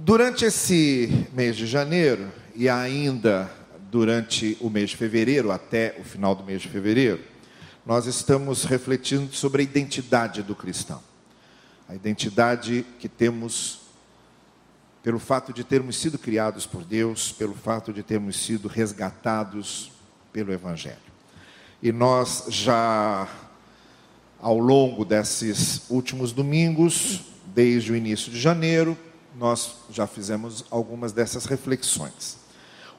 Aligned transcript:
Durante 0.00 0.44
esse 0.44 1.26
mês 1.32 1.56
de 1.56 1.66
janeiro 1.66 2.30
e 2.54 2.68
ainda 2.68 3.50
durante 3.90 4.56
o 4.60 4.70
mês 4.70 4.90
de 4.90 4.96
fevereiro, 4.96 5.50
até 5.50 5.96
o 5.98 6.04
final 6.04 6.36
do 6.36 6.44
mês 6.44 6.62
de 6.62 6.68
fevereiro, 6.68 7.20
nós 7.84 8.06
estamos 8.06 8.62
refletindo 8.62 9.34
sobre 9.34 9.60
a 9.60 9.64
identidade 9.64 10.40
do 10.40 10.54
cristão. 10.54 11.02
A 11.88 11.96
identidade 11.96 12.86
que 13.00 13.08
temos 13.08 13.80
pelo 15.02 15.18
fato 15.18 15.52
de 15.52 15.64
termos 15.64 15.96
sido 15.96 16.16
criados 16.16 16.64
por 16.64 16.84
Deus, 16.84 17.32
pelo 17.32 17.54
fato 17.54 17.92
de 17.92 18.04
termos 18.04 18.36
sido 18.36 18.68
resgatados 18.68 19.90
pelo 20.32 20.52
Evangelho. 20.52 20.96
E 21.82 21.90
nós 21.90 22.44
já, 22.50 23.28
ao 24.40 24.60
longo 24.60 25.04
desses 25.04 25.90
últimos 25.90 26.30
domingos, 26.30 27.22
desde 27.46 27.90
o 27.90 27.96
início 27.96 28.30
de 28.30 28.38
janeiro, 28.38 28.96
nós 29.38 29.76
já 29.90 30.06
fizemos 30.06 30.64
algumas 30.68 31.12
dessas 31.12 31.44
reflexões. 31.44 32.36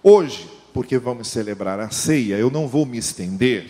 Hoje, 0.02 0.50
porque 0.74 0.98
vamos 0.98 1.28
celebrar 1.28 1.80
a 1.80 1.90
ceia, 1.90 2.36
eu 2.36 2.50
não 2.50 2.68
vou 2.68 2.86
me 2.86 2.98
estender 2.98 3.70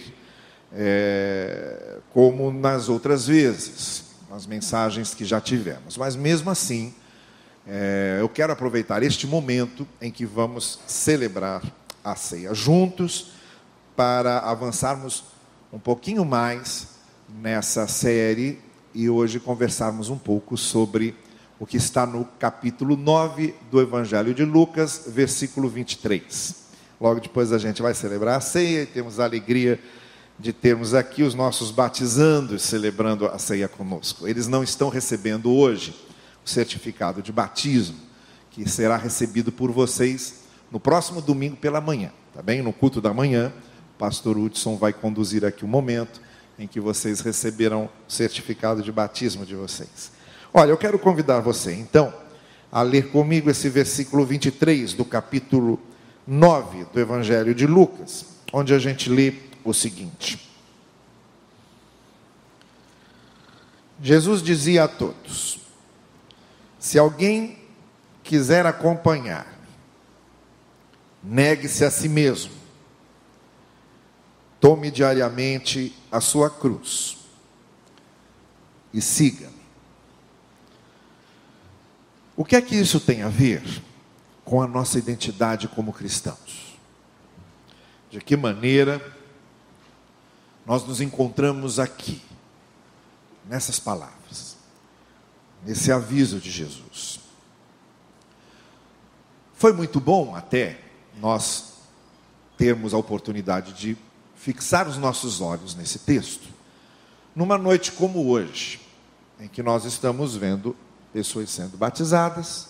é, 0.71 1.97
como 2.13 2.51
nas 2.51 2.87
outras 2.87 3.25
vezes, 3.25 4.03
nas 4.29 4.45
mensagens 4.45 5.15
que 5.15 5.25
já 5.25 5.41
tivemos, 5.41 5.97
mas 5.97 6.15
mesmo 6.15 6.51
assim, 6.51 6.93
é, 7.67 8.17
eu 8.19 8.29
quero 8.29 8.53
aproveitar 8.53 9.01
este 9.01 9.25
momento 9.25 9.87
em 9.99 10.11
que 10.11 10.25
vamos 10.25 10.79
celebrar 10.85 11.63
a 12.03 12.15
ceia 12.15 12.53
juntos 12.53 13.31
para 13.95 14.39
avançarmos 14.39 15.23
um 15.73 15.79
pouquinho 15.79 16.23
mais 16.23 16.89
nessa 17.27 17.87
série 17.87 18.59
e 18.93 19.09
hoje 19.09 19.39
conversarmos 19.39 20.09
um 20.09 20.17
pouco 20.17 20.55
sobre 20.55 21.15
o 21.59 21.65
que 21.65 21.75
está 21.75 22.05
no 22.05 22.23
capítulo 22.23 22.95
9 22.95 23.53
do 23.69 23.81
Evangelho 23.81 24.33
de 24.33 24.45
Lucas, 24.45 25.03
versículo 25.07 25.67
23. 25.67 26.55
Logo 27.01 27.19
depois 27.19 27.51
a 27.51 27.57
gente 27.57 27.81
vai 27.81 27.93
celebrar 27.93 28.37
a 28.37 28.41
ceia 28.41 28.83
e 28.83 28.85
temos 28.85 29.19
a 29.19 29.25
alegria 29.25 29.77
de 30.39 30.53
termos 30.53 30.93
aqui 30.93 31.21
os 31.21 31.35
nossos 31.35 31.69
batizandos 31.69 32.61
celebrando 32.61 33.25
a 33.25 33.37
ceia 33.37 33.67
conosco. 33.67 34.25
Eles 34.25 34.47
não 34.47 34.63
estão 34.63 34.87
recebendo 34.87 35.51
hoje 35.51 35.93
o 36.45 36.49
certificado 36.49 37.21
de 37.21 37.33
batismo, 37.33 37.97
que 38.49 38.67
será 38.69 38.95
recebido 38.95 39.51
por 39.51 39.69
vocês 39.69 40.45
no 40.71 40.79
próximo 40.79 41.21
domingo 41.21 41.57
pela 41.57 41.81
manhã, 41.81 42.11
tá 42.33 42.41
bem? 42.41 42.61
No 42.61 42.71
culto 42.71 43.01
da 43.01 43.13
manhã, 43.13 43.51
o 43.95 43.99
pastor 43.99 44.37
Hudson 44.37 44.77
vai 44.77 44.93
conduzir 44.93 45.43
aqui 45.43 45.65
o 45.65 45.67
momento 45.67 46.21
em 46.57 46.67
que 46.67 46.79
vocês 46.79 47.19
receberão 47.19 47.89
o 48.07 48.11
certificado 48.11 48.81
de 48.81 48.93
batismo 48.93 49.45
de 49.45 49.55
vocês. 49.55 50.18
Olha, 50.53 50.71
eu 50.71 50.77
quero 50.77 50.97
convidar 50.97 51.41
você, 51.41 51.73
então, 51.73 52.13
a 52.71 52.81
ler 52.81 53.11
comigo 53.11 53.49
esse 53.49 53.69
versículo 53.69 54.25
23 54.25 54.93
do 54.93 55.05
capítulo 55.05 55.79
9 56.25 56.85
do 56.85 56.99
Evangelho 56.99 57.53
de 57.53 57.67
Lucas, 57.67 58.25
onde 58.51 58.73
a 58.73 58.79
gente 58.79 59.09
lê 59.09 59.33
o 59.63 59.73
seguinte: 59.73 60.49
Jesus 64.01 64.41
dizia 64.41 64.85
a 64.85 64.87
todos: 64.87 65.59
Se 66.79 66.97
alguém 66.97 67.59
quiser 68.23 68.65
acompanhar, 68.65 69.47
negue-se 71.23 71.85
a 71.85 71.91
si 71.91 72.09
mesmo, 72.09 72.53
tome 74.59 74.89
diariamente 74.89 75.95
a 76.11 76.19
sua 76.19 76.49
cruz 76.49 77.17
e 78.91 78.99
siga. 78.99 79.58
O 82.39 82.45
que 82.45 82.55
é 82.55 82.61
que 82.61 82.73
isso 82.73 83.01
tem 83.01 83.21
a 83.21 83.27
ver 83.27 83.61
com 84.45 84.61
a 84.61 84.67
nossa 84.67 84.97
identidade 84.97 85.67
como 85.67 85.91
cristãos? 85.91 86.79
De 88.09 88.21
que 88.21 88.37
maneira 88.37 89.05
nós 90.65 90.87
nos 90.87 91.01
encontramos 91.01 91.79
aqui, 91.79 92.21
nessas 93.45 93.77
palavras, 93.77 94.55
nesse 95.65 95.91
aviso 95.91 96.39
de 96.39 96.49
Jesus? 96.49 97.19
Foi 99.53 99.73
muito 99.73 99.99
bom 99.99 100.33
até 100.33 100.79
nós 101.19 101.73
termos 102.57 102.93
a 102.93 102.97
oportunidade 102.97 103.73
de 103.73 103.97
fixar 104.33 104.87
os 104.87 104.97
nossos 104.97 105.41
olhos 105.41 105.75
nesse 105.75 105.99
texto, 105.99 106.47
numa 107.35 107.57
noite 107.57 107.91
como 107.91 108.29
hoje, 108.29 108.79
em 109.41 109.49
que 109.49 109.61
nós 109.61 109.83
estamos 109.83 110.37
vendo 110.37 110.73
pessoas 111.11 111.49
sendo 111.49 111.77
batizadas, 111.77 112.69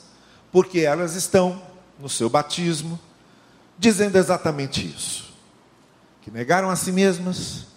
porque 0.51 0.79
elas 0.79 1.15
estão 1.15 1.61
no 1.99 2.09
seu 2.09 2.29
batismo 2.29 2.99
dizendo 3.77 4.17
exatamente 4.17 4.85
isso: 4.85 5.33
que 6.21 6.31
negaram 6.31 6.69
a 6.69 6.75
si 6.75 6.91
mesmas, 6.91 7.67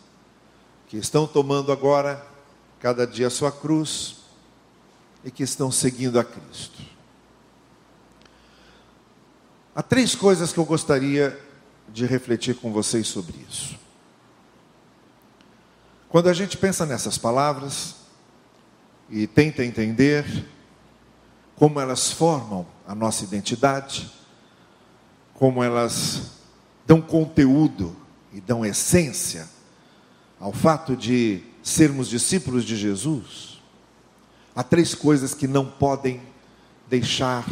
que 0.89 0.97
estão 0.97 1.27
tomando 1.27 1.73
agora 1.73 2.25
cada 2.81 3.07
dia 3.07 3.29
a 3.29 3.31
sua 3.31 3.53
cruz 3.53 4.17
e 5.25 5.31
que 5.31 5.43
estão 5.43 5.71
seguindo 5.71 6.19
a 6.19 6.25
Cristo. 6.25 6.83
Há 9.75 9.83
três 9.83 10.15
coisas 10.15 10.53
que 10.53 10.59
eu 10.59 10.65
gostaria 10.65 11.39
de 11.89 12.05
refletir 12.05 12.57
com 12.57 12.73
vocês 12.73 13.07
sobre 13.07 13.37
isso. 13.49 13.79
Quando 16.09 16.29
a 16.29 16.35
gente 16.35 16.59
pensa 16.59 16.85
nessas 16.85 17.17
palavras, 17.17 17.95
e 19.13 19.27
tenta 19.27 19.63
entender 19.63 20.25
como 21.55 21.79
elas 21.79 22.11
formam 22.11 22.67
a 22.89 22.95
nossa 22.95 23.23
identidade, 23.25 24.11
como 25.35 25.63
elas 25.63 26.33
dão 26.87 27.01
conteúdo 27.01 27.95
e 28.33 28.41
dão 28.41 28.65
essência 28.65 29.47
ao 30.41 30.53
fato 30.53 30.97
de 30.97 31.43
sermos 31.63 32.09
discípulos 32.09 32.65
de 32.65 32.75
Jesus, 32.75 33.63
há 34.57 34.63
três 34.65 34.95
coisas 34.95 35.35
que 35.35 35.47
não 35.47 35.65
podem 35.65 36.21
deixar 36.89 37.47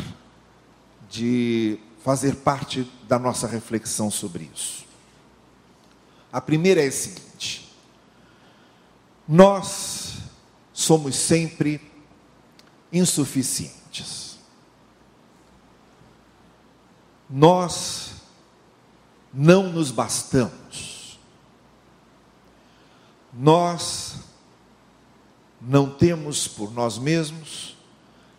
de 1.08 1.78
fazer 2.02 2.36
parte 2.36 2.90
da 3.06 3.18
nossa 3.18 3.46
reflexão 3.46 4.10
sobre 4.10 4.50
isso. 4.52 4.84
A 6.32 6.40
primeira 6.40 6.82
é 6.82 6.88
a 6.88 6.92
seguinte: 6.92 7.70
nós 9.28 9.99
somos 10.90 11.14
sempre 11.14 11.80
insuficientes. 12.92 14.40
Nós 17.30 18.14
não 19.32 19.72
nos 19.72 19.92
bastamos. 19.92 21.16
Nós 23.32 24.16
não 25.60 25.88
temos 25.88 26.48
por 26.48 26.72
nós 26.72 26.98
mesmos 26.98 27.76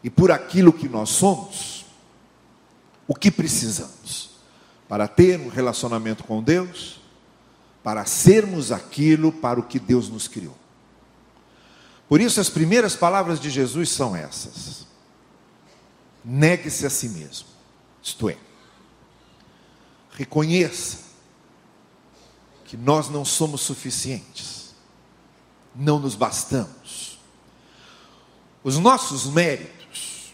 e 0.04 0.10
por 0.10 0.30
aquilo 0.30 0.74
que 0.74 0.90
nós 0.90 1.08
somos 1.08 1.86
o 3.08 3.16
que 3.16 3.32
precisamos 3.32 4.32
para 4.90 5.08
ter 5.08 5.40
um 5.40 5.48
relacionamento 5.48 6.26
com 6.26 6.44
Deus, 6.44 7.00
para 7.82 8.04
sermos 8.04 8.74
aquilo 8.74 9.32
para 9.32 9.58
o 9.58 9.64
que 9.64 9.80
Deus 9.80 10.10
nos 10.10 10.28
criou. 10.28 10.61
Por 12.12 12.20
isso, 12.20 12.42
as 12.42 12.50
primeiras 12.50 12.94
palavras 12.94 13.40
de 13.40 13.50
Jesus 13.50 13.90
são 13.90 14.14
essas: 14.14 14.86
negue-se 16.26 16.86
a 16.86 16.90
si 16.90 17.08
mesmo, 17.08 17.48
isto 18.04 18.30
é, 18.30 18.36
reconheça 20.12 21.06
que 22.66 22.76
nós 22.76 23.08
não 23.08 23.24
somos 23.24 23.62
suficientes, 23.62 24.76
não 25.74 26.00
nos 26.00 26.14
bastamos. 26.14 27.18
Os 28.62 28.78
nossos 28.78 29.28
méritos, 29.28 30.34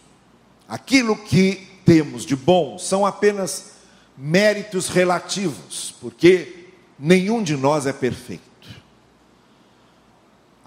aquilo 0.68 1.16
que 1.16 1.80
temos 1.86 2.26
de 2.26 2.36
bom, 2.36 2.80
são 2.80 3.06
apenas 3.06 3.74
méritos 4.18 4.88
relativos, 4.88 5.94
porque 6.02 6.70
nenhum 6.98 7.44
de 7.44 7.56
nós 7.56 7.86
é 7.86 7.94
perfeito. 7.94 8.42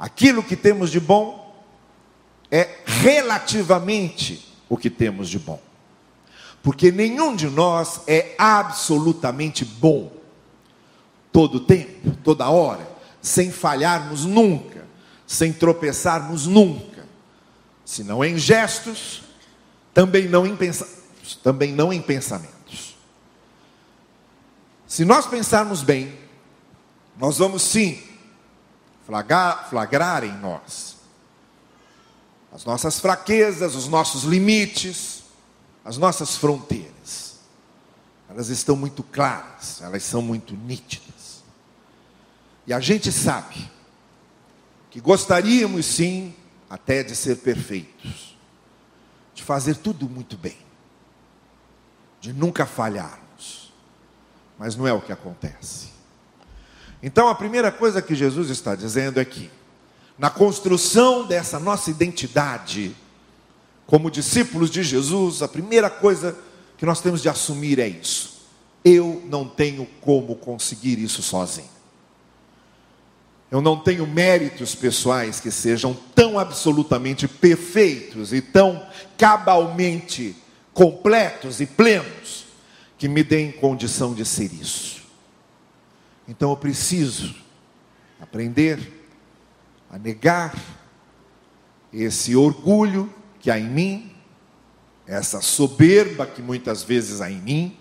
Aquilo 0.00 0.42
que 0.42 0.56
temos 0.56 0.90
de 0.90 0.98
bom 0.98 1.54
é 2.50 2.78
relativamente 2.86 4.50
o 4.66 4.74
que 4.74 4.88
temos 4.88 5.28
de 5.28 5.38
bom. 5.38 5.60
Porque 6.62 6.90
nenhum 6.90 7.36
de 7.36 7.48
nós 7.48 8.00
é 8.06 8.34
absolutamente 8.38 9.62
bom 9.62 10.10
todo 11.30 11.60
tempo, 11.60 12.16
toda 12.24 12.48
hora, 12.48 12.88
sem 13.20 13.52
falharmos 13.52 14.24
nunca, 14.24 14.86
sem 15.26 15.52
tropeçarmos 15.52 16.46
nunca. 16.46 17.06
Se 17.84 18.02
não 18.02 18.24
em 18.24 18.38
gestos, 18.38 19.22
também 19.92 20.26
não 20.28 20.46
em 20.46 20.56
também 21.42 21.72
não 21.72 21.92
em 21.92 22.00
pensamentos. 22.00 22.96
Se 24.86 25.04
nós 25.04 25.26
pensarmos 25.26 25.82
bem, 25.82 26.18
nós 27.18 27.36
vamos 27.36 27.60
sim 27.60 28.09
flagrar, 29.10 29.68
flagrar 29.68 30.22
em 30.24 30.32
nós 30.38 30.96
as 32.52 32.64
nossas 32.64 32.98
fraquezas, 33.00 33.74
os 33.74 33.88
nossos 33.88 34.22
limites, 34.24 35.22
as 35.84 35.96
nossas 35.96 36.36
fronteiras, 36.36 37.38
elas 38.28 38.48
estão 38.48 38.74
muito 38.74 39.04
claras, 39.04 39.80
elas 39.80 40.02
são 40.02 40.20
muito 40.20 40.54
nítidas. 40.54 41.44
E 42.66 42.72
a 42.72 42.80
gente 42.80 43.12
sabe 43.12 43.70
que 44.90 45.00
gostaríamos 45.00 45.86
sim 45.86 46.34
até 46.68 47.04
de 47.04 47.14
ser 47.14 47.36
perfeitos, 47.36 48.36
de 49.32 49.44
fazer 49.44 49.76
tudo 49.76 50.08
muito 50.08 50.36
bem, 50.36 50.58
de 52.20 52.32
nunca 52.32 52.66
falharmos, 52.66 53.72
mas 54.58 54.74
não 54.74 54.88
é 54.88 54.92
o 54.92 55.00
que 55.00 55.12
acontece. 55.12 55.99
Então 57.02 57.28
a 57.28 57.34
primeira 57.34 57.72
coisa 57.72 58.02
que 58.02 58.14
Jesus 58.14 58.50
está 58.50 58.74
dizendo 58.74 59.18
é 59.18 59.24
que, 59.24 59.50
na 60.18 60.28
construção 60.28 61.26
dessa 61.26 61.58
nossa 61.58 61.90
identidade, 61.90 62.94
como 63.86 64.10
discípulos 64.10 64.70
de 64.70 64.82
Jesus, 64.82 65.42
a 65.42 65.48
primeira 65.48 65.88
coisa 65.88 66.36
que 66.76 66.86
nós 66.86 67.00
temos 67.00 67.22
de 67.22 67.28
assumir 67.28 67.78
é 67.78 67.88
isso. 67.88 68.40
Eu 68.84 69.22
não 69.26 69.48
tenho 69.48 69.86
como 70.00 70.36
conseguir 70.36 70.98
isso 70.98 71.22
sozinho. 71.22 71.68
Eu 73.50 73.60
não 73.60 73.76
tenho 73.76 74.06
méritos 74.06 74.74
pessoais 74.76 75.40
que 75.40 75.50
sejam 75.50 75.96
tão 76.14 76.38
absolutamente 76.38 77.26
perfeitos 77.26 78.32
e 78.32 78.40
tão 78.40 78.86
cabalmente 79.18 80.36
completos 80.72 81.60
e 81.60 81.66
plenos 81.66 82.46
que 82.96 83.08
me 83.08 83.24
deem 83.24 83.50
condição 83.50 84.14
de 84.14 84.24
ser 84.24 84.52
isso. 84.52 84.99
Então 86.30 86.50
eu 86.50 86.56
preciso 86.56 87.34
aprender 88.20 89.04
a 89.90 89.98
negar 89.98 90.56
esse 91.92 92.36
orgulho 92.36 93.12
que 93.40 93.50
há 93.50 93.58
em 93.58 93.68
mim, 93.68 94.12
essa 95.08 95.40
soberba 95.40 96.24
que 96.24 96.40
muitas 96.40 96.84
vezes 96.84 97.20
há 97.20 97.28
em 97.28 97.40
mim, 97.40 97.76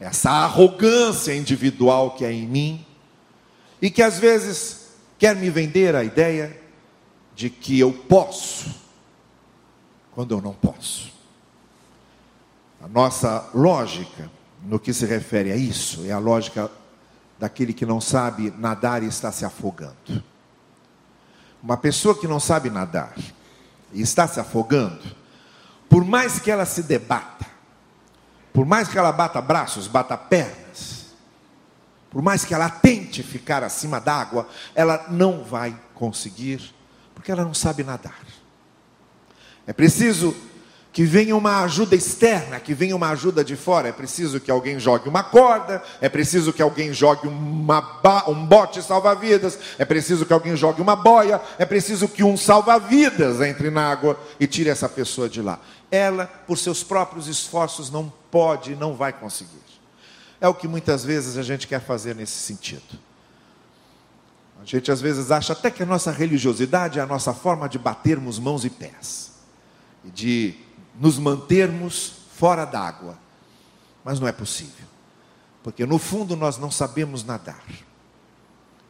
essa 0.00 0.30
arrogância 0.30 1.36
individual 1.36 2.12
que 2.14 2.24
há 2.24 2.32
em 2.32 2.46
mim, 2.46 2.86
e 3.82 3.90
que 3.90 4.02
às 4.02 4.18
vezes 4.18 4.92
quer 5.18 5.36
me 5.36 5.50
vender 5.50 5.94
a 5.94 6.02
ideia 6.02 6.58
de 7.34 7.50
que 7.50 7.78
eu 7.78 7.92
posso, 7.92 8.74
quando 10.12 10.34
eu 10.34 10.40
não 10.40 10.54
posso. 10.54 11.12
A 12.82 12.88
nossa 12.88 13.50
lógica, 13.52 14.30
no 14.64 14.80
que 14.80 14.94
se 14.94 15.04
refere 15.04 15.52
a 15.52 15.56
isso, 15.56 16.06
é 16.06 16.12
a 16.12 16.18
lógica 16.18 16.79
daquele 17.40 17.72
que 17.72 17.86
não 17.86 18.02
sabe 18.02 18.52
nadar 18.58 19.02
e 19.02 19.06
está 19.06 19.32
se 19.32 19.46
afogando. 19.46 20.22
Uma 21.62 21.78
pessoa 21.78 22.14
que 22.14 22.28
não 22.28 22.38
sabe 22.38 22.68
nadar 22.68 23.14
e 23.94 24.02
está 24.02 24.28
se 24.28 24.38
afogando, 24.38 25.00
por 25.88 26.04
mais 26.04 26.38
que 26.38 26.50
ela 26.50 26.66
se 26.66 26.82
debata, 26.82 27.46
por 28.52 28.66
mais 28.66 28.88
que 28.88 28.98
ela 28.98 29.10
bata 29.10 29.40
braços, 29.40 29.88
bata 29.88 30.18
pernas, 30.18 31.14
por 32.10 32.20
mais 32.20 32.44
que 32.44 32.52
ela 32.52 32.68
tente 32.68 33.22
ficar 33.22 33.64
acima 33.64 33.98
d'água, 33.98 34.46
ela 34.74 35.06
não 35.08 35.42
vai 35.42 35.74
conseguir, 35.94 36.74
porque 37.14 37.32
ela 37.32 37.44
não 37.44 37.54
sabe 37.54 37.82
nadar. 37.82 38.20
É 39.66 39.72
preciso 39.72 40.36
que 40.92 41.04
venha 41.04 41.36
uma 41.36 41.62
ajuda 41.62 41.94
externa, 41.94 42.58
que 42.58 42.74
venha 42.74 42.96
uma 42.96 43.10
ajuda 43.10 43.44
de 43.44 43.54
fora. 43.54 43.88
É 43.88 43.92
preciso 43.92 44.40
que 44.40 44.50
alguém 44.50 44.78
jogue 44.78 45.08
uma 45.08 45.22
corda, 45.22 45.82
é 46.00 46.08
preciso 46.08 46.52
que 46.52 46.60
alguém 46.60 46.92
jogue 46.92 47.28
uma, 47.28 48.00
um 48.26 48.44
bote 48.44 48.82
salva-vidas, 48.82 49.58
é 49.78 49.84
preciso 49.84 50.26
que 50.26 50.32
alguém 50.32 50.56
jogue 50.56 50.82
uma 50.82 50.96
boia, 50.96 51.40
é 51.58 51.64
preciso 51.64 52.08
que 52.08 52.24
um 52.24 52.36
salva-vidas 52.36 53.40
entre 53.40 53.70
na 53.70 53.88
água 53.88 54.18
e 54.38 54.46
tire 54.46 54.68
essa 54.68 54.88
pessoa 54.88 55.28
de 55.28 55.40
lá. 55.40 55.60
Ela, 55.90 56.26
por 56.26 56.58
seus 56.58 56.82
próprios 56.82 57.28
esforços, 57.28 57.90
não 57.90 58.12
pode, 58.30 58.74
não 58.74 58.94
vai 58.94 59.12
conseguir. 59.12 59.60
É 60.40 60.48
o 60.48 60.54
que 60.54 60.66
muitas 60.66 61.04
vezes 61.04 61.36
a 61.36 61.42
gente 61.42 61.68
quer 61.68 61.80
fazer 61.80 62.16
nesse 62.16 62.38
sentido. 62.38 62.98
A 64.60 64.64
gente 64.64 64.90
às 64.90 65.00
vezes 65.00 65.30
acha 65.30 65.52
até 65.52 65.70
que 65.70 65.82
a 65.82 65.86
nossa 65.86 66.10
religiosidade 66.10 66.98
é 66.98 67.02
a 67.02 67.06
nossa 67.06 67.32
forma 67.32 67.68
de 67.68 67.78
batermos 67.78 68.38
mãos 68.38 68.64
e 68.64 68.70
pés, 68.70 69.32
e 70.04 70.10
de 70.10 70.54
nos 71.00 71.18
mantermos 71.18 72.12
fora 72.36 72.66
d'água. 72.66 73.18
Mas 74.04 74.20
não 74.20 74.28
é 74.28 74.32
possível, 74.32 74.86
porque 75.62 75.84
no 75.84 75.98
fundo 75.98 76.36
nós 76.36 76.58
não 76.58 76.70
sabemos 76.70 77.24
nadar. 77.24 77.64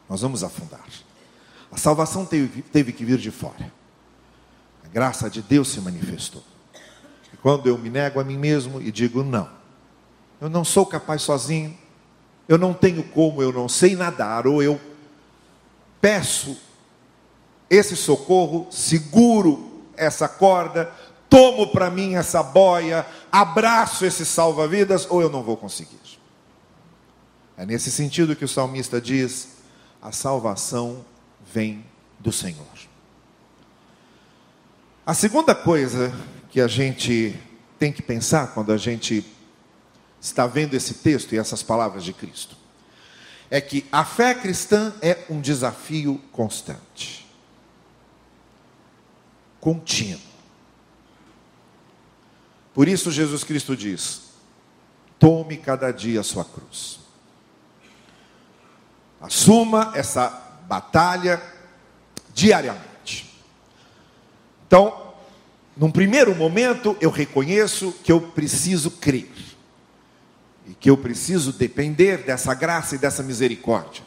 Nós 0.08 0.20
vamos 0.20 0.42
afundar. 0.42 0.84
A 1.70 1.76
salvação 1.76 2.26
teve, 2.26 2.62
teve 2.62 2.92
que 2.92 3.04
vir 3.04 3.18
de 3.18 3.30
fora. 3.30 3.72
A 4.84 4.88
graça 4.88 5.30
de 5.30 5.40
Deus 5.40 5.68
se 5.68 5.80
manifestou. 5.80 6.42
E 7.32 7.36
quando 7.36 7.68
eu 7.68 7.78
me 7.78 7.88
nego 7.88 8.18
a 8.18 8.24
mim 8.24 8.36
mesmo 8.36 8.82
e 8.82 8.90
digo 8.90 9.22
não, 9.22 9.48
eu 10.40 10.48
não 10.48 10.64
sou 10.64 10.84
capaz 10.84 11.22
sozinho, 11.22 11.76
eu 12.48 12.58
não 12.58 12.74
tenho 12.74 13.04
como, 13.04 13.40
eu 13.40 13.52
não 13.52 13.68
sei 13.68 13.94
nadar, 13.94 14.46
ou 14.46 14.60
eu 14.60 14.80
peço 16.00 16.56
esse 17.68 17.94
socorro, 17.94 18.66
seguro 18.70 19.84
essa 19.96 20.28
corda, 20.28 20.92
tomo 21.30 21.68
para 21.68 21.88
mim 21.88 22.16
essa 22.16 22.42
boia, 22.42 23.06
abraço 23.30 24.04
esse 24.04 24.26
salva-vidas, 24.26 25.06
ou 25.08 25.22
eu 25.22 25.30
não 25.30 25.42
vou 25.42 25.56
conseguir. 25.56 25.98
É 27.56 27.64
nesse 27.64 27.90
sentido 27.90 28.34
que 28.34 28.44
o 28.44 28.48
salmista 28.48 29.00
diz: 29.00 29.58
a 30.02 30.10
salvação 30.10 31.04
vem 31.52 31.84
do 32.18 32.32
Senhor. 32.32 32.66
A 35.06 35.14
segunda 35.14 35.54
coisa 35.54 36.12
que 36.50 36.60
a 36.60 36.66
gente 36.66 37.38
tem 37.78 37.92
que 37.92 38.02
pensar 38.02 38.48
quando 38.54 38.72
a 38.72 38.76
gente 38.76 39.24
está 40.20 40.46
vendo 40.46 40.74
esse 40.74 40.94
texto 40.94 41.34
e 41.34 41.38
essas 41.38 41.62
palavras 41.62 42.04
de 42.04 42.12
Cristo 42.12 42.56
é 43.50 43.60
que 43.60 43.86
a 43.90 44.04
fé 44.04 44.34
cristã 44.34 44.94
é 45.02 45.24
um 45.28 45.40
desafio 45.40 46.20
constante, 46.30 47.26
contínuo. 49.60 50.29
Por 52.80 52.88
isso 52.88 53.10
Jesus 53.10 53.44
Cristo 53.44 53.76
diz: 53.76 54.22
tome 55.18 55.58
cada 55.58 55.92
dia 55.92 56.20
a 56.20 56.24
sua 56.24 56.46
cruz. 56.46 57.00
Assuma 59.20 59.92
essa 59.94 60.30
batalha 60.66 61.42
diariamente. 62.32 63.38
Então, 64.66 65.12
num 65.76 65.90
primeiro 65.90 66.34
momento, 66.34 66.96
eu 67.02 67.10
reconheço 67.10 67.92
que 68.02 68.10
eu 68.10 68.18
preciso 68.18 68.92
crer. 68.92 69.30
E 70.66 70.72
que 70.72 70.88
eu 70.88 70.96
preciso 70.96 71.52
depender 71.52 72.24
dessa 72.24 72.54
graça 72.54 72.94
e 72.94 72.98
dessa 72.98 73.22
misericórdia. 73.22 74.02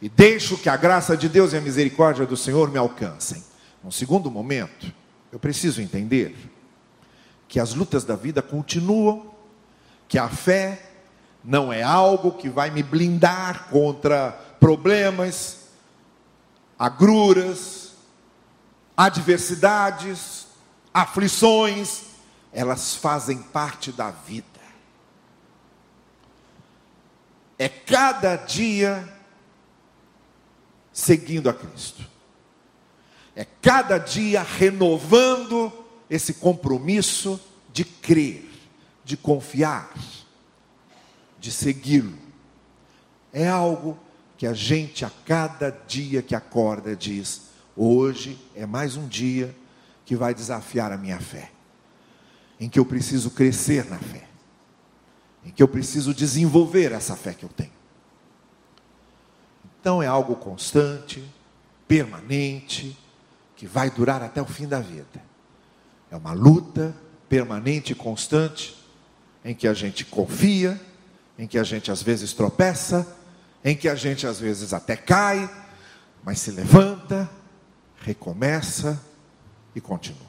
E 0.00 0.08
deixo 0.08 0.56
que 0.58 0.68
a 0.68 0.76
graça 0.76 1.16
de 1.16 1.28
Deus 1.28 1.52
e 1.52 1.56
a 1.56 1.60
misericórdia 1.60 2.24
do 2.24 2.36
Senhor 2.36 2.70
me 2.70 2.78
alcancem. 2.78 3.42
Num 3.82 3.90
segundo 3.90 4.30
momento, 4.30 4.94
eu 5.32 5.40
preciso 5.40 5.82
entender 5.82 6.36
que 7.48 7.58
as 7.58 7.72
lutas 7.72 8.04
da 8.04 8.14
vida 8.14 8.42
continuam, 8.42 9.34
que 10.06 10.18
a 10.18 10.28
fé 10.28 10.90
não 11.42 11.72
é 11.72 11.82
algo 11.82 12.32
que 12.32 12.48
vai 12.48 12.70
me 12.70 12.82
blindar 12.82 13.68
contra 13.70 14.32
problemas, 14.60 15.68
agruras, 16.78 17.94
adversidades, 18.94 20.46
aflições, 20.92 22.02
elas 22.52 22.94
fazem 22.94 23.38
parte 23.38 23.90
da 23.90 24.10
vida. 24.10 24.46
É 27.58 27.68
cada 27.68 28.36
dia 28.36 29.08
seguindo 30.92 31.48
a 31.48 31.54
Cristo. 31.54 32.04
É 33.34 33.44
cada 33.62 33.98
dia 33.98 34.42
renovando 34.42 35.72
esse 36.10 36.34
compromisso 36.34 37.40
de 37.72 37.84
crer, 37.84 38.48
de 39.04 39.16
confiar, 39.16 39.92
de 41.38 41.52
segui-lo. 41.52 42.16
É 43.32 43.48
algo 43.48 43.98
que 44.36 44.46
a 44.46 44.54
gente 44.54 45.04
a 45.04 45.10
cada 45.24 45.70
dia 45.86 46.22
que 46.22 46.34
acorda 46.34 46.96
diz: 46.96 47.42
hoje 47.76 48.38
é 48.54 48.64
mais 48.66 48.96
um 48.96 49.06
dia 49.06 49.54
que 50.04 50.16
vai 50.16 50.34
desafiar 50.34 50.92
a 50.92 50.96
minha 50.96 51.20
fé, 51.20 51.50
em 52.58 52.68
que 52.68 52.78
eu 52.78 52.84
preciso 52.84 53.30
crescer 53.30 53.84
na 53.84 53.98
fé, 53.98 54.26
em 55.44 55.50
que 55.50 55.62
eu 55.62 55.68
preciso 55.68 56.14
desenvolver 56.14 56.92
essa 56.92 57.14
fé 57.14 57.34
que 57.34 57.44
eu 57.44 57.50
tenho. 57.50 57.78
Então 59.80 60.02
é 60.02 60.06
algo 60.06 60.34
constante, 60.36 61.22
permanente, 61.86 62.98
que 63.54 63.66
vai 63.66 63.90
durar 63.90 64.22
até 64.22 64.40
o 64.40 64.46
fim 64.46 64.66
da 64.66 64.80
vida. 64.80 65.27
É 66.10 66.16
uma 66.16 66.32
luta 66.32 66.94
permanente 67.28 67.92
e 67.92 67.94
constante 67.94 68.76
em 69.44 69.54
que 69.54 69.68
a 69.68 69.74
gente 69.74 70.04
confia, 70.04 70.80
em 71.38 71.46
que 71.46 71.58
a 71.58 71.62
gente 71.62 71.90
às 71.90 72.02
vezes 72.02 72.32
tropeça, 72.32 73.16
em 73.64 73.76
que 73.76 73.88
a 73.88 73.94
gente 73.94 74.26
às 74.26 74.40
vezes 74.40 74.72
até 74.72 74.96
cai, 74.96 75.48
mas 76.24 76.40
se 76.40 76.50
levanta, 76.50 77.28
recomeça 78.00 79.00
e 79.74 79.80
continua. 79.80 80.28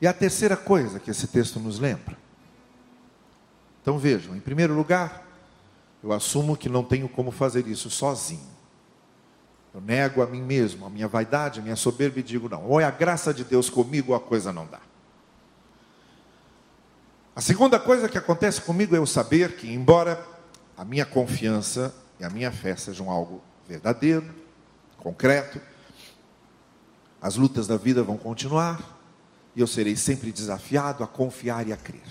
E 0.00 0.06
a 0.06 0.12
terceira 0.12 0.56
coisa 0.56 0.98
que 0.98 1.10
esse 1.10 1.28
texto 1.28 1.60
nos 1.60 1.78
lembra. 1.78 2.16
Então 3.80 3.98
vejam, 3.98 4.34
em 4.34 4.40
primeiro 4.40 4.74
lugar, 4.74 5.24
eu 6.02 6.12
assumo 6.12 6.56
que 6.56 6.68
não 6.68 6.82
tenho 6.82 7.08
como 7.08 7.30
fazer 7.30 7.66
isso 7.68 7.88
sozinho. 7.88 8.50
Eu 9.74 9.80
nego 9.80 10.22
a 10.22 10.26
mim 10.26 10.42
mesmo, 10.42 10.84
a 10.84 10.90
minha 10.90 11.08
vaidade, 11.08 11.60
a 11.60 11.62
minha 11.62 11.76
soberba 11.76 12.20
e 12.20 12.22
digo: 12.22 12.48
não, 12.48 12.64
ou 12.66 12.80
é 12.80 12.84
a 12.84 12.90
graça 12.90 13.32
de 13.32 13.42
Deus 13.44 13.70
comigo 13.70 14.12
ou 14.12 14.16
a 14.16 14.20
coisa 14.20 14.52
não 14.52 14.66
dá. 14.66 14.80
A 17.34 17.40
segunda 17.40 17.80
coisa 17.80 18.08
que 18.08 18.18
acontece 18.18 18.60
comigo 18.60 18.94
é 18.94 18.98
eu 18.98 19.06
saber 19.06 19.56
que, 19.56 19.72
embora 19.72 20.22
a 20.76 20.84
minha 20.84 21.06
confiança 21.06 21.94
e 22.20 22.24
a 22.24 22.28
minha 22.28 22.52
fé 22.52 22.76
sejam 22.76 23.10
algo 23.10 23.42
verdadeiro, 23.66 24.34
concreto, 24.98 25.58
as 27.20 27.36
lutas 27.36 27.66
da 27.66 27.78
vida 27.78 28.02
vão 28.02 28.18
continuar 28.18 29.00
e 29.56 29.60
eu 29.60 29.66
serei 29.66 29.96
sempre 29.96 30.30
desafiado 30.30 31.02
a 31.02 31.06
confiar 31.06 31.66
e 31.66 31.72
a 31.72 31.76
crer. 31.76 32.02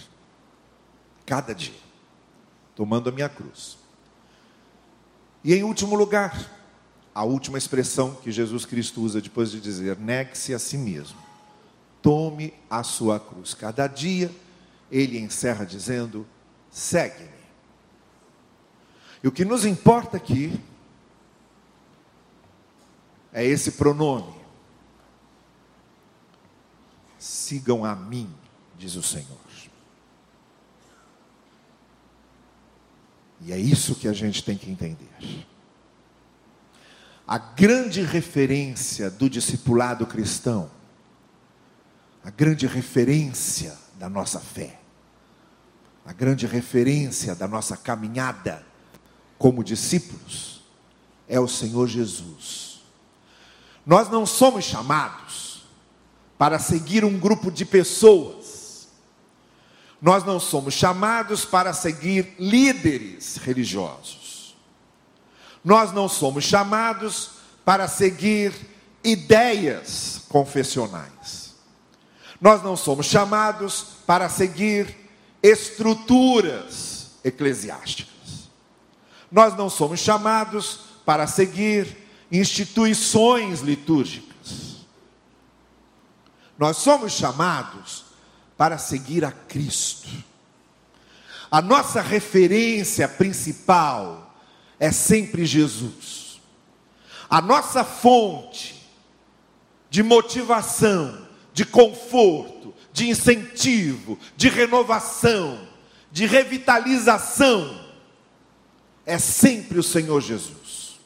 Cada 1.26 1.54
dia, 1.54 1.80
tomando 2.76 3.10
a 3.10 3.12
minha 3.12 3.30
cruz. 3.30 3.78
E 5.44 5.54
em 5.54 5.64
último 5.64 5.96
lugar, 5.96 6.50
a 7.14 7.24
última 7.24 7.58
expressão 7.58 8.16
que 8.16 8.32
Jesus 8.32 8.66
Cristo 8.66 9.02
usa 9.02 9.22
depois 9.22 9.52
de 9.52 9.60
dizer: 9.60 9.98
negue-se 9.98 10.54
a 10.54 10.60
si 10.60 10.78
mesmo, 10.78 11.18
tome 12.02 12.54
a 12.70 12.84
sua 12.84 13.20
cruz. 13.20 13.54
Cada 13.54 13.88
dia, 13.88 14.32
ele 14.90 15.20
encerra 15.20 15.66
dizendo: 15.66 16.26
segue-me. 16.70 17.30
E 19.24 19.28
o 19.28 19.32
que 19.32 19.46
nos 19.46 19.66
importa 19.66 20.18
aqui 20.18 20.60
é 23.32 23.46
esse 23.46 23.74
pronome. 23.74 24.42
Sigam 27.20 27.86
a 27.86 27.96
mim, 27.96 28.34
diz 28.78 28.96
o 28.96 29.04
Senhor. 29.04 29.42
E 33.44 33.52
é 33.52 33.58
isso 33.58 33.96
que 33.96 34.08
a 34.08 34.14
gente 34.14 34.44
tem 34.44 34.56
que 34.56 34.70
entender 34.70 35.10
a 37.32 37.38
grande 37.38 38.02
referência 38.02 39.10
do 39.10 39.30
discipulado 39.30 40.06
cristão, 40.06 40.70
a 42.26 42.30
grande 42.30 42.68
referência 42.68 43.74
da 43.96 44.10
nossa 44.10 44.38
fé, 44.38 44.78
a 46.06 46.12
grande 46.12 46.46
referência 46.46 47.34
da 47.34 47.48
nossa 47.48 47.78
caminhada 47.78 48.68
como 49.38 49.64
discípulos 49.64 50.62
é 51.26 51.40
o 51.40 51.48
Senhor 51.48 51.88
Jesus. 51.88 52.82
Nós 53.86 54.10
não 54.10 54.26
somos 54.26 54.66
chamados 54.66 55.64
para 56.38 56.60
seguir 56.60 57.06
um 57.06 57.18
grupo 57.18 57.50
de 57.50 57.64
pessoas. 57.64 58.90
Nós 60.02 60.26
não 60.26 60.38
somos 60.38 60.74
chamados 60.74 61.46
para 61.46 61.72
seguir 61.72 62.36
líderes 62.38 63.38
religiosos. 63.38 64.21
Nós 65.64 65.92
não 65.92 66.10
somos 66.10 66.44
chamados 66.44 67.32
para 67.64 67.88
seguir 67.88 68.54
ideias 69.04 70.22
confessionais. 70.28 71.56
Nós 72.40 72.64
não 72.64 72.76
somos 72.76 73.06
chamados 73.06 73.86
para 74.06 74.28
seguir 74.28 74.96
estruturas 75.44 77.12
eclesiásticas. 77.24 78.50
Nós 79.32 79.56
não 79.56 79.70
somos 79.70 80.00
chamados 80.00 80.80
para 81.06 81.28
seguir 81.28 81.98
instituições 82.32 83.62
litúrgicas. 83.62 84.86
Nós 86.58 86.78
somos 86.78 87.14
chamados 87.14 88.06
para 88.58 88.78
seguir 88.78 89.24
a 89.24 89.32
Cristo. 89.32 90.10
A 91.50 91.62
nossa 91.62 92.02
referência 92.02 93.08
principal 93.08 94.31
é 94.82 94.92
sempre 94.92 95.46
Jesus. 95.46 96.42
A 97.30 97.40
nossa 97.40 97.84
fonte 97.84 98.90
de 99.92 100.02
motivação, 100.02 101.28
de 101.54 101.64
conforto, 101.64 102.74
de 102.92 103.08
incentivo, 103.08 104.18
de 104.36 104.50
renovação, 104.50 105.68
de 106.12 106.26
revitalização, 106.26 107.80
é 109.06 109.20
sempre 109.20 109.78
o 109.78 109.84
Senhor 109.84 110.20
Jesus. 110.20 111.00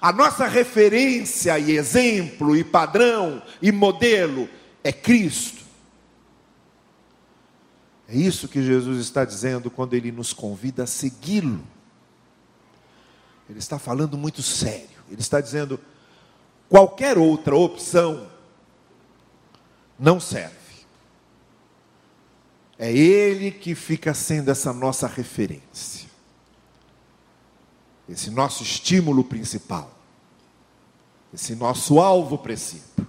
A 0.00 0.12
nossa 0.12 0.46
referência 0.46 1.58
e 1.58 1.72
exemplo 1.72 2.56
e 2.56 2.62
padrão 2.62 3.42
e 3.60 3.72
modelo 3.72 4.48
é 4.84 4.92
Cristo. 4.92 5.64
É 8.06 8.16
isso 8.16 8.46
que 8.46 8.62
Jesus 8.62 9.00
está 9.00 9.24
dizendo 9.24 9.72
quando 9.72 9.94
ele 9.94 10.12
nos 10.12 10.32
convida 10.32 10.84
a 10.84 10.86
segui-lo. 10.86 11.66
Ele 13.50 13.58
está 13.58 13.80
falando 13.80 14.16
muito 14.16 14.42
sério. 14.42 14.88
Ele 15.10 15.20
está 15.20 15.40
dizendo: 15.40 15.80
qualquer 16.68 17.18
outra 17.18 17.56
opção 17.56 18.30
não 19.98 20.20
serve. 20.20 20.54
É 22.78 22.90
Ele 22.92 23.50
que 23.50 23.74
fica 23.74 24.14
sendo 24.14 24.50
essa 24.50 24.72
nossa 24.72 25.08
referência, 25.08 26.08
esse 28.08 28.30
nosso 28.30 28.62
estímulo 28.62 29.24
principal, 29.24 29.92
esse 31.34 31.56
nosso 31.56 31.98
alvo 31.98 32.38
princípio. 32.38 33.06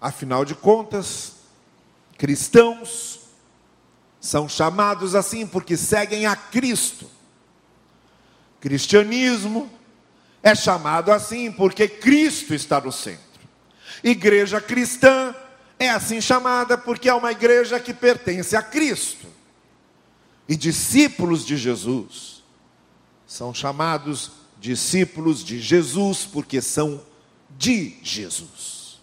Afinal 0.00 0.44
de 0.44 0.54
contas, 0.54 1.34
cristãos 2.16 3.20
são 4.20 4.48
chamados 4.48 5.14
assim 5.14 5.46
porque 5.46 5.76
seguem 5.76 6.26
a 6.26 6.34
Cristo. 6.34 7.05
Cristianismo 8.60 9.70
é 10.42 10.54
chamado 10.54 11.10
assim 11.12 11.50
porque 11.50 11.88
Cristo 11.88 12.54
está 12.54 12.80
no 12.80 12.92
centro. 12.92 13.20
Igreja 14.02 14.60
cristã 14.60 15.34
é 15.78 15.90
assim 15.90 16.20
chamada 16.20 16.78
porque 16.78 17.08
é 17.08 17.14
uma 17.14 17.32
igreja 17.32 17.80
que 17.80 17.92
pertence 17.92 18.56
a 18.56 18.62
Cristo. 18.62 19.26
E 20.48 20.56
discípulos 20.56 21.44
de 21.44 21.56
Jesus 21.56 22.42
são 23.26 23.52
chamados 23.52 24.32
discípulos 24.58 25.44
de 25.44 25.60
Jesus 25.60 26.24
porque 26.24 26.60
são 26.60 27.02
de 27.50 27.98
Jesus. 28.02 29.00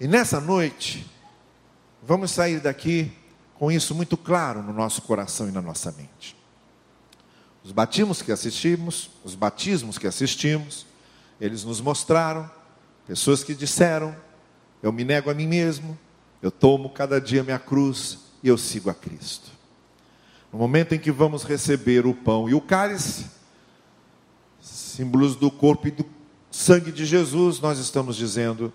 E 0.00 0.06
nessa 0.06 0.40
noite, 0.40 1.06
vamos 2.02 2.30
sair 2.30 2.60
daqui 2.60 3.12
com 3.54 3.70
isso 3.70 3.94
muito 3.94 4.16
claro 4.16 4.62
no 4.62 4.72
nosso 4.72 5.02
coração 5.02 5.48
e 5.48 5.52
na 5.52 5.60
nossa 5.60 5.90
mente. 5.92 6.37
Os 7.68 7.72
batismos 7.72 8.22
que 8.22 8.32
assistimos, 8.32 9.10
os 9.22 9.34
batismos 9.34 9.98
que 9.98 10.06
assistimos, 10.06 10.86
eles 11.38 11.64
nos 11.64 11.82
mostraram 11.82 12.50
pessoas 13.06 13.44
que 13.44 13.54
disseram: 13.54 14.16
Eu 14.82 14.90
me 14.90 15.04
nego 15.04 15.28
a 15.28 15.34
mim 15.34 15.46
mesmo, 15.46 15.98
eu 16.40 16.50
tomo 16.50 16.88
cada 16.88 17.20
dia 17.20 17.44
minha 17.44 17.58
cruz 17.58 18.20
e 18.42 18.48
eu 18.48 18.56
sigo 18.56 18.88
a 18.88 18.94
Cristo. 18.94 19.50
No 20.50 20.58
momento 20.58 20.94
em 20.94 20.98
que 20.98 21.12
vamos 21.12 21.42
receber 21.42 22.06
o 22.06 22.14
pão 22.14 22.48
e 22.48 22.54
o 22.54 22.60
cálice, 22.62 23.26
símbolos 24.62 25.36
do 25.36 25.50
corpo 25.50 25.88
e 25.88 25.90
do 25.90 26.06
sangue 26.50 26.90
de 26.90 27.04
Jesus, 27.04 27.60
nós 27.60 27.78
estamos 27.78 28.16
dizendo: 28.16 28.72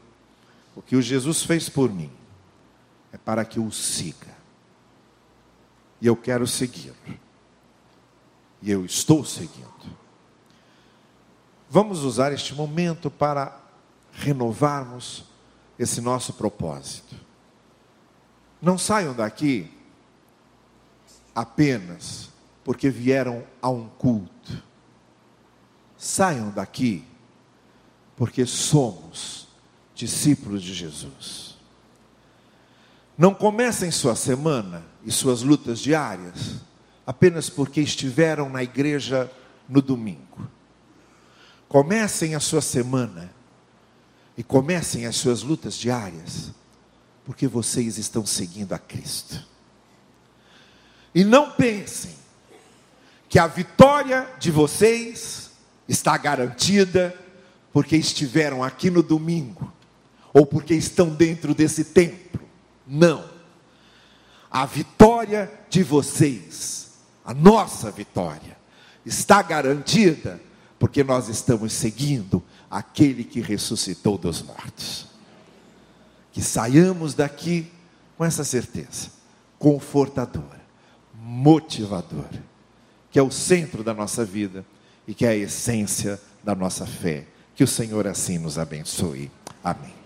o 0.76 0.84
que 0.84 0.96
o 0.96 1.02
Jesus 1.02 1.42
fez 1.42 1.68
por 1.68 1.92
mim 1.92 2.12
é 3.12 3.18
para 3.18 3.44
que 3.44 3.58
eu 3.58 3.66
o 3.66 3.72
siga. 3.72 4.38
E 6.00 6.06
eu 6.06 6.16
quero 6.16 6.46
segui-lo 6.46 6.94
e 8.63 8.72
eu 8.72 8.86
estou 8.86 9.25
seguindo. 9.25 9.67
Vamos 11.70 12.00
usar 12.00 12.32
este 12.32 12.55
momento 12.55 13.12
para 13.12 13.60
renovarmos 14.13 15.25
esse 15.77 16.00
nosso 16.00 16.34
propósito. 16.34 17.13
Não 18.62 18.77
saiam 18.77 19.13
daqui 19.13 19.70
apenas 21.36 22.29
porque 22.63 22.89
vieram 22.89 23.43
a 23.62 23.70
um 23.70 23.89
culto. 23.89 24.63
Saiam 25.98 26.50
daqui 26.50 27.05
porque 28.15 28.46
somos 28.46 29.50
discípulos 29.93 30.63
de 30.63 30.74
Jesus. 30.74 31.58
Não 33.17 33.34
comecem 33.34 33.91
sua 33.91 34.15
semana 34.15 34.86
e 35.03 35.12
suas 35.12 35.41
lutas 35.41 35.79
diárias 35.79 36.62
apenas 37.06 37.50
porque 37.50 37.82
estiveram 37.82 38.50
na 38.50 38.64
igreja 38.64 39.32
no 39.68 39.82
domingo. 39.82 40.50
Comecem 41.68 42.36
a 42.36 42.40
sua 42.40 42.62
semana 42.62 43.34
e 44.38 44.44
comecem 44.44 45.06
as 45.06 45.16
suas 45.16 45.44
lutas 45.44 45.76
diárias, 45.76 46.52
porque 47.26 47.48
vocês 47.48 47.98
estão 47.98 48.26
seguindo 48.26 48.74
a 48.74 48.80
Cristo. 48.80 49.46
E 51.14 51.24
não 51.24 51.52
pensem 51.52 52.16
que 53.30 53.40
a 53.40 53.48
vitória 53.48 54.28
de 54.40 54.52
vocês 54.52 55.52
está 55.88 56.18
garantida 56.18 57.18
porque 57.72 57.96
estiveram 57.96 58.64
aqui 58.64 58.92
no 58.92 59.02
domingo, 59.02 59.74
ou 60.32 60.46
porque 60.46 60.74
estão 60.76 61.10
dentro 61.10 61.56
desse 61.56 61.86
templo. 61.86 62.42
Não. 62.86 63.28
A 64.50 64.66
vitória 64.66 65.52
de 65.70 65.82
vocês, 65.82 66.83
a 67.25 67.34
nossa 67.34 67.92
vitória, 67.92 68.58
está 69.06 69.42
garantida 69.42 70.39
porque 70.77 71.03
nós 71.03 71.30
estamos 71.30 71.72
seguindo 71.72 72.44
aquele 72.70 73.24
que 73.24 73.39
ressuscitou 73.39 74.18
dos 74.18 74.42
mortos. 74.42 75.08
Que 76.32 76.42
saiamos 76.42 77.13
daqui 77.13 77.72
com 78.18 78.25
essa 78.25 78.44
certeza, 78.44 79.10
confortadora, 79.58 80.62
motivadora, 81.13 82.44
que 83.12 83.20
é 83.20 83.24
o 83.24 83.32
centro 83.32 83.84
da 83.84 83.94
nossa 83.94 84.25
vida 84.25 84.65
e 85.08 85.13
que 85.13 85.25
é 85.25 85.30
a 85.30 85.36
essência 85.36 86.20
da 86.44 86.53
nossa 86.53 86.86
fé. 86.86 87.27
Que 87.56 87.63
o 87.63 87.68
Senhor 87.68 88.08
assim 88.08 88.38
nos 88.38 88.58
abençoe. 88.58 89.32
Amém. 89.63 90.03